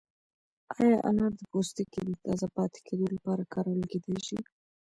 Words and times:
ایا 0.77 0.97
انار 1.09 1.31
د 1.39 1.41
پوستکي 1.51 2.01
د 2.05 2.11
تازه 2.23 2.47
پاتې 2.55 2.79
کېدو 2.87 3.05
لپاره 3.15 3.49
کارول 3.53 3.81
کیدای 3.91 4.19
شي؟ 4.27 4.39